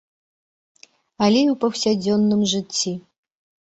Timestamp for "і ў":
1.45-1.55